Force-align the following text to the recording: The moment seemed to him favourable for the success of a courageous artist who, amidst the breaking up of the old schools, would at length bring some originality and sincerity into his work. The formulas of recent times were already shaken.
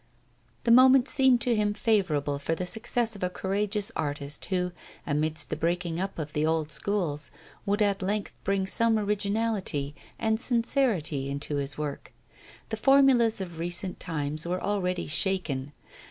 The 0.63 0.71
moment 0.71 1.07
seemed 1.07 1.41
to 1.41 1.55
him 1.55 1.75
favourable 1.75 2.39
for 2.39 2.55
the 2.55 2.65
success 2.65 3.15
of 3.15 3.21
a 3.21 3.29
courageous 3.29 3.91
artist 3.95 4.45
who, 4.45 4.71
amidst 5.05 5.51
the 5.51 5.55
breaking 5.55 5.99
up 5.99 6.17
of 6.17 6.33
the 6.33 6.43
old 6.43 6.71
schools, 6.71 7.29
would 7.67 7.83
at 7.83 8.01
length 8.01 8.33
bring 8.43 8.65
some 8.65 8.97
originality 8.97 9.93
and 10.17 10.41
sincerity 10.41 11.29
into 11.29 11.57
his 11.57 11.77
work. 11.77 12.11
The 12.69 12.77
formulas 12.77 13.39
of 13.41 13.59
recent 13.59 13.99
times 13.99 14.43
were 14.47 14.59
already 14.63 15.05
shaken. 15.05 15.71